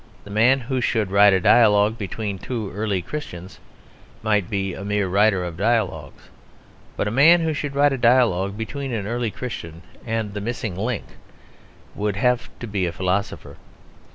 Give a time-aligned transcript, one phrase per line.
[0.23, 3.59] The man who should write a dialogue between two early Christians
[4.23, 6.23] might be a mere writer of dialogues.
[6.97, 10.75] But a man who should write a dialogue between an early Christian and the Missing
[10.75, 11.05] Link
[11.93, 13.57] would have to be a philosopher.